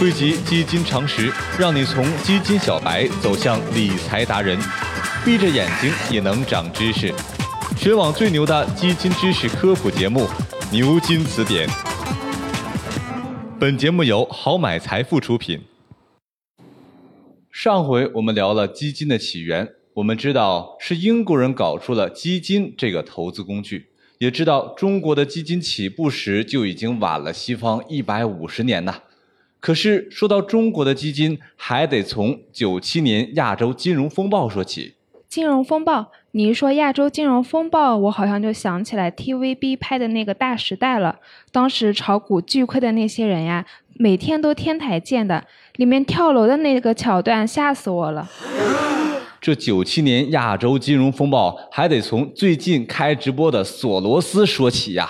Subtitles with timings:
[0.00, 4.58] 汇集基金常识，让你从基金小白走向理财达人，
[5.26, 7.12] 闭着眼睛也能长知识。
[7.76, 10.20] 全网最牛的基金知识科普节目
[10.72, 11.68] 《牛津词典》。
[13.60, 15.60] 本节目由好买财富出品。
[17.52, 28.94] 上回我们聊了基金的起源，我们知道是英国人搞出了基金这个投资工具，也知道中国的基金起步时就已经晚了西方一百五十年呐。
[29.60, 34.94] 可是说到中国的基金，还得从九七年亚洲金融风暴说起。
[35.28, 41.20] 金融风暴，你一说亚洲金融风暴，我好像就想起来 TVB 拍的那个《大时代》了。
[41.52, 45.44] 当时炒股巨亏的那些人呀，每天都天台见的，
[45.76, 48.28] 里面跳楼的那个桥段吓死我了。
[49.40, 55.08] 这九七年亚洲金融风暴，还得从最近开直播的索罗斯说起呀。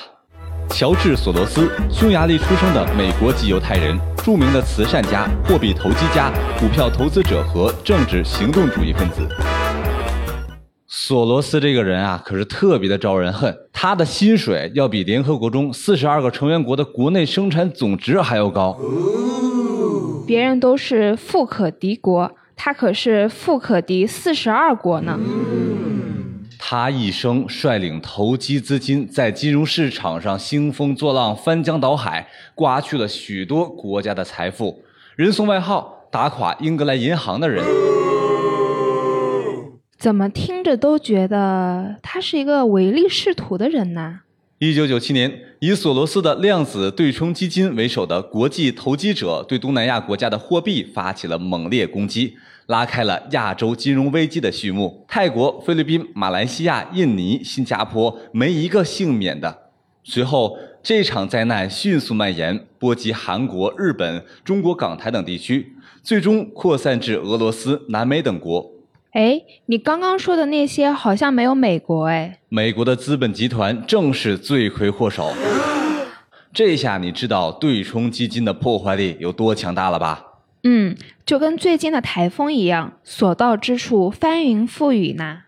[0.73, 9.29] 乔治·索罗斯，匈牙利出生的美国籍犹太人，著名的慈善家、货币投机家、股票投资者和政治行动主义分子。
[10.87, 13.55] 索罗斯这个人啊，可是特别的招人恨。
[13.73, 18.79] 他的薪水要比联合国中四十二个成员国的国内生产总值还要高。
[20.27, 25.19] 别人都是富可敌国，他可是富可敌四十二国呢。
[26.73, 34.85] 他一生率领投机资金在金融市场上兴风作浪、翻江倒海，刮去了许多国家的财富，
[35.17, 37.65] 人送外号“打垮英格兰银行的人”。
[39.99, 44.21] 怎么听着都觉得他是一个唯利是图的人呢？
[44.63, 55.03] 一九九七年，以索罗斯的量子对冲基金为首的国际投机者对东南亚国家的货币发起了猛烈攻击，拉开了亚洲金融危机的序幕。
[55.09, 59.71] 泰国、菲律宾、马来西亚、印尼、新加坡没一个幸免的。
[60.05, 68.71] 随后，这场灾难迅速蔓延，波及韩国、日本、中国港台等地区，最终扩散至俄罗斯、南美等国。
[69.13, 72.39] 哎，你刚刚说的那些好像没有美国哎。
[72.49, 75.33] 美国的资本集团正是罪魁祸首。
[76.55, 80.25] 这下你知道对冲基金的破坏力有多强大了吧？
[80.63, 85.39] 嗯，就跟最近的台风一样，所到之处翻云覆雨呢。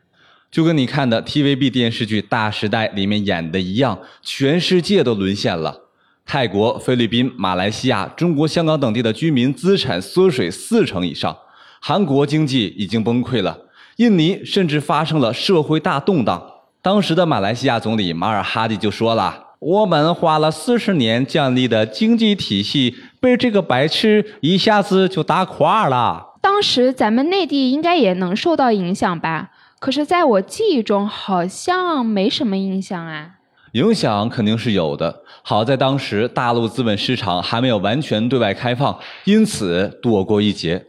[0.50, 5.83] 就跟你看的 TVB 电视剧《大时代》里面演的一样，全世界都沦陷了。
[6.27, 11.37] 泰国、菲律宾、马来西亚、中国香港等地的居民资产缩水四成以上。
[11.84, 13.59] 韩国经济已经崩溃了，
[13.97, 16.41] 印尼甚至发生了社会大动荡。
[16.81, 29.50] 当时的马来西亚总理马尔哈蒂就说了：“我们花了四十年建立的经济体系，被这个白痴一下子就打垮了。”当时咱们内地应该也能受到影响吧？
[29.81, 33.31] 可是在我记忆中好像没什么影响啊。
[33.72, 40.87] 影响肯定是有的，好在当时大陆资本市场还没有完全对外开放，因此躲过一劫。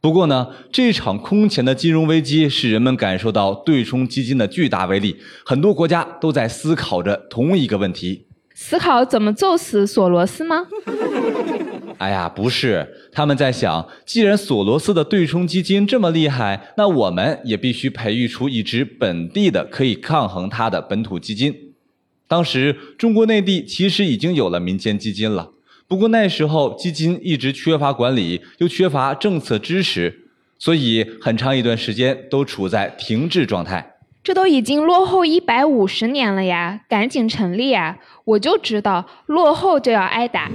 [0.00, 10.66] 不过呢，这场空前的金融危机使人们感受到对冲基金的巨大威力，很多国家都在思考着同一个问题：思考怎么揍死索罗斯吗？
[11.98, 21.72] 哎呀，不是，他们在想，既然索罗斯的对冲基金这么厉害，那我们也必须培育出一支本地的可以抗衡它的本土基金。
[22.28, 25.50] 当时中国内地其实已经有了民间基金了。
[25.88, 30.26] 不过那时候基金一直缺乏管理，又缺乏政策支持，
[30.58, 33.94] 所以很长一段时间都处在停滞状态。
[34.22, 37.98] 这都已经落后一百五十年了呀，赶紧成立呀！
[38.26, 40.50] 我就知道落后就要挨打。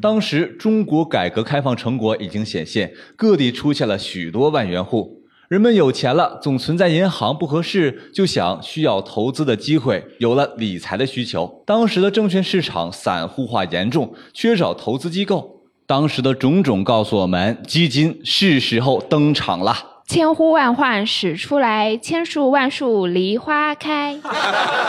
[0.00, 5.21] 当时中国改革开放成果已经显现，各地出现了许多万元户。
[5.52, 11.62] 人们有钱了，总存在银行不合适，就想需要投资的机会，有了理财的需求。
[11.66, 15.60] 当时的证券市场散户化严重，缺少投资机构。
[15.86, 19.76] 当时的种种告诉我们，基金是时候登场了。
[20.06, 24.18] 千呼万唤始出来，千树万树梨花开。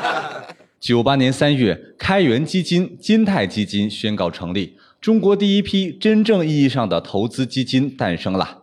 [0.79, 8.59] 九八年三月，开源基金金泰基金宣告成立，中国第一批真正意义上的投资基金诞生了。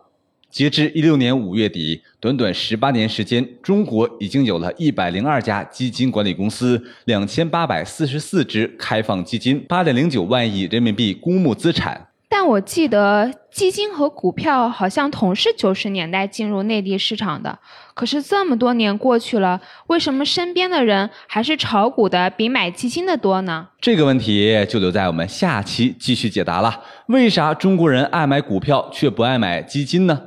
[0.51, 12.09] 截至一六年五月底，短短十八年时间，中国已经有了一百零二家基金管理公司，两千八百四十四只开放基金，八点零九万亿人民币公募资产。
[12.27, 17.59] 但我记得基金和股票好像同是九十年代进入内地市场的，
[17.93, 23.67] 可是这么多年过去了，为什么身边的人还是炒股的比买基金的多呢？
[23.81, 26.81] 这个问题就留在我们下期继续解答了。
[27.07, 30.21] 为啥中国人爱买股票却不爱买基金呢？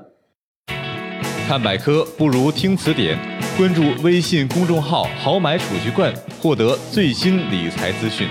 [1.47, 3.19] 看百科不如听词典，
[3.55, 6.11] 关注微信公众号“好买储蓄罐”，
[6.41, 8.27] 获得最新理财资讯。